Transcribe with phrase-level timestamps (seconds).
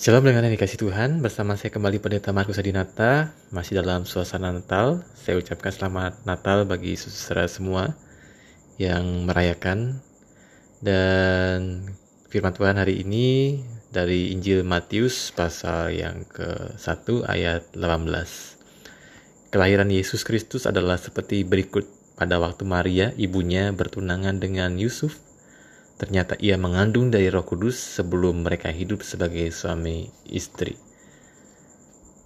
[0.00, 5.04] Shalom dengan yang dikasih Tuhan, bersama saya kembali Pendeta Markus Adinata, masih dalam suasana Natal.
[5.12, 7.92] Saya ucapkan selamat Natal bagi saudara semua
[8.80, 10.00] yang merayakan.
[10.80, 11.84] Dan
[12.32, 13.60] firman Tuhan hari ini
[13.92, 19.52] dari Injil Matius pasal yang ke-1 ayat 18.
[19.52, 21.84] Kelahiran Yesus Kristus adalah seperti berikut.
[22.16, 25.20] Pada waktu Maria, ibunya bertunangan dengan Yusuf,
[26.00, 30.80] Ternyata ia mengandung dari Roh Kudus sebelum mereka hidup sebagai suami istri.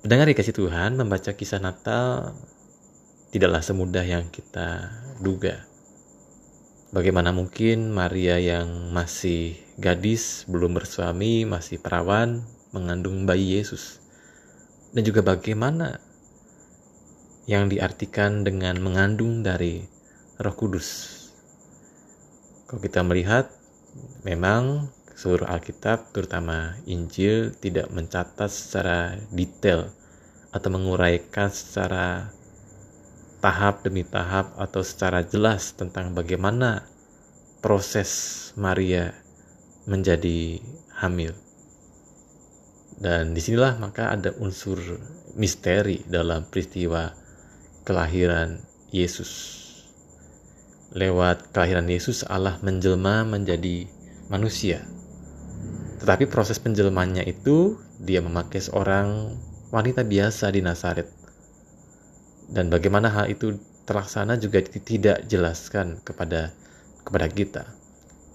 [0.06, 2.38] Mendengar dikasih Tuhan, membaca kisah Natal
[3.34, 5.66] tidaklah semudah yang kita duga.
[6.95, 13.98] Bagaimana mungkin Maria yang masih gadis, belum bersuami, masih perawan, mengandung bayi Yesus?
[14.95, 15.98] Dan juga bagaimana
[17.51, 19.82] yang diartikan dengan mengandung dari
[20.38, 21.10] Roh Kudus?
[22.70, 23.63] Kalau kita melihat
[24.24, 29.93] Memang seluruh Alkitab, terutama Injil, tidak mencatat secara detail
[30.49, 32.32] atau menguraikan secara
[33.45, 36.88] tahap demi tahap atau secara jelas tentang bagaimana
[37.60, 39.12] proses Maria
[39.84, 40.56] menjadi
[41.04, 41.37] hamil.
[42.96, 44.80] Dan di sinilah maka ada unsur
[45.37, 47.12] misteri dalam peristiwa
[47.84, 48.56] kelahiran
[48.88, 49.60] Yesus
[50.95, 53.90] lewat kelahiran Yesus Allah menjelma menjadi
[54.35, 54.82] manusia.
[56.02, 59.38] Tetapi proses penjelmannya itu dia memakai seorang
[59.71, 61.07] wanita biasa di Nazaret.
[62.51, 66.50] Dan bagaimana hal itu terlaksana juga tidak jelaskan kepada
[67.06, 67.65] kepada kita.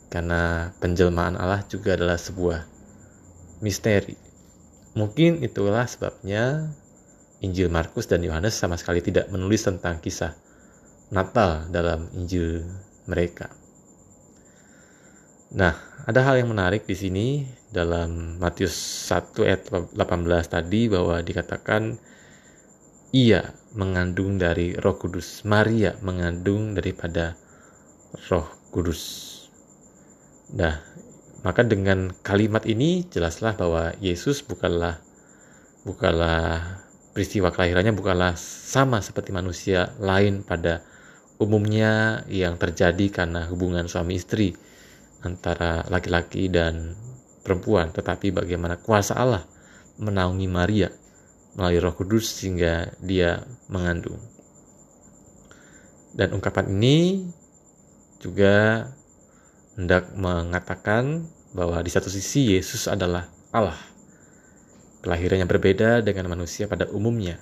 [0.09, 2.66] Karena penjelmaan Allah juga adalah sebuah
[3.61, 4.17] misteri.
[4.97, 6.73] Mungkin itulah sebabnya
[7.45, 10.33] Injil Markus dan Yohanes sama sekali tidak menulis tentang kisah
[11.14, 12.66] Natal dalam Injil
[13.05, 13.53] mereka.
[15.50, 15.73] Nah,
[16.05, 17.42] ada hal yang menarik di sini
[17.73, 18.78] dalam Matius
[19.09, 19.66] 1 ayat
[19.97, 19.97] 18
[20.45, 21.97] tadi bahwa dikatakan
[23.09, 25.42] ia mengandung dari Roh Kudus.
[25.49, 27.33] Maria mengandung daripada
[28.30, 29.02] Roh Kudus.
[30.54, 30.86] Nah,
[31.42, 35.02] maka dengan kalimat ini jelaslah bahwa Yesus bukanlah
[35.81, 36.77] bukanlah
[37.17, 40.86] peristiwa kelahirannya bukanlah sama seperti manusia lain pada
[41.42, 44.54] umumnya yang terjadi karena hubungan suami istri
[45.23, 46.95] antara laki-laki dan
[47.43, 49.43] perempuan, tetapi bagaimana kuasa Allah
[49.99, 50.89] menaungi Maria
[51.57, 54.19] melalui Roh Kudus sehingga dia mengandung.
[56.15, 57.27] Dan ungkapan ini
[58.19, 58.87] juga
[59.80, 63.77] hendak mengatakan bahwa di satu sisi Yesus adalah Allah.
[64.99, 67.39] Kelahirannya berbeda dengan manusia pada umumnya,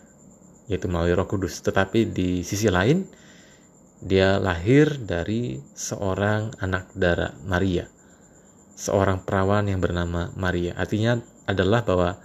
[0.69, 1.57] yaitu melalui Roh Kudus.
[1.65, 3.01] Tetapi di sisi lain,
[4.07, 7.91] dia lahir dari seorang anak darah Maria,
[8.79, 10.71] seorang perawan yang bernama Maria.
[10.79, 12.15] Artinya adalah bahwa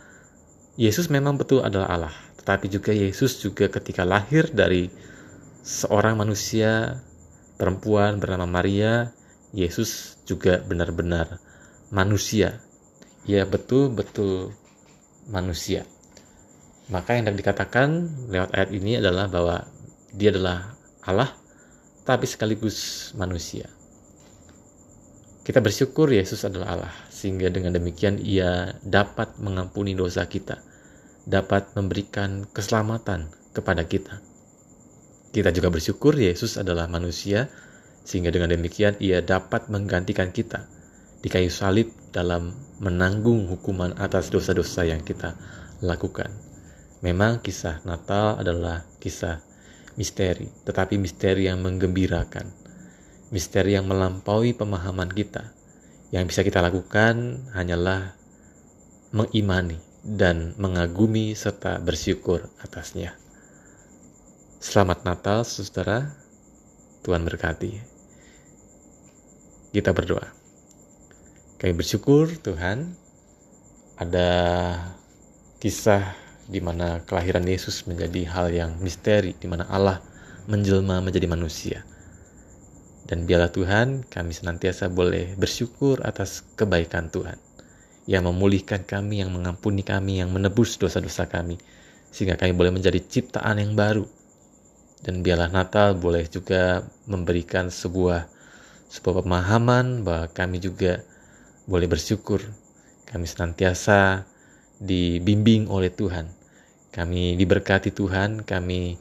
[0.78, 4.88] Yesus memang betul adalah Allah, tetapi juga Yesus juga ketika lahir dari
[5.66, 7.02] seorang manusia
[7.58, 9.10] perempuan bernama Maria,
[9.50, 11.42] Yesus juga benar-benar
[11.90, 12.62] manusia.
[13.26, 14.54] Ia betul-betul
[15.28, 15.82] manusia.
[16.90, 19.66] Maka yang dikatakan lewat ayat ini adalah bahwa
[20.14, 21.41] dia adalah Allah
[22.02, 23.70] tapi sekaligus manusia.
[25.42, 30.62] Kita bersyukur Yesus adalah Allah, sehingga dengan demikian Ia dapat mengampuni dosa kita,
[31.26, 34.22] dapat memberikan keselamatan kepada kita.
[35.34, 37.50] Kita juga bersyukur Yesus adalah manusia,
[38.06, 40.66] sehingga dengan demikian Ia dapat menggantikan kita
[41.22, 45.34] di kayu salib dalam menanggung hukuman atas dosa-dosa yang kita
[45.82, 46.30] lakukan.
[47.02, 49.42] Memang kisah Natal adalah kisah
[49.96, 52.48] misteri, tetapi misteri yang menggembirakan,
[53.32, 55.52] misteri yang melampaui pemahaman kita.
[56.12, 58.12] Yang bisa kita lakukan hanyalah
[59.16, 63.16] mengimani dan mengagumi serta bersyukur atasnya.
[64.60, 66.12] Selamat Natal, saudara.
[67.02, 67.82] Tuhan berkati.
[69.72, 70.28] Kita berdoa.
[71.58, 72.94] Kami bersyukur Tuhan
[73.98, 74.30] ada
[75.62, 76.14] kisah
[76.52, 80.04] di mana kelahiran Yesus menjadi hal yang misteri, di mana Allah
[80.44, 81.80] menjelma menjadi manusia.
[83.08, 87.40] Dan biarlah Tuhan, kami senantiasa boleh bersyukur atas kebaikan Tuhan
[88.04, 91.56] yang memulihkan kami, yang mengampuni kami, yang menebus dosa-dosa kami,
[92.12, 94.04] sehingga kami boleh menjadi ciptaan yang baru.
[95.02, 98.28] Dan biarlah Natal boleh juga memberikan sebuah
[98.92, 101.00] sebuah pemahaman bahwa kami juga
[101.64, 102.44] boleh bersyukur.
[103.08, 104.28] Kami senantiasa
[104.78, 106.41] dibimbing oleh Tuhan
[106.92, 109.00] kami diberkati Tuhan, kami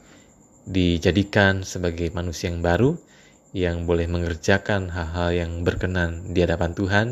[0.65, 2.95] dijadikan sebagai manusia yang baru
[3.51, 7.07] yang boleh mengerjakan hal-hal yang berkenan di hadapan Tuhan,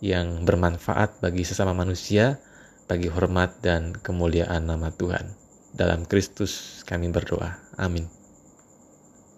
[0.00, 2.40] yang bermanfaat bagi sesama manusia,
[2.88, 5.28] bagi hormat dan kemuliaan nama Tuhan.
[5.76, 7.60] Dalam Kristus kami berdoa.
[7.76, 8.17] Amin.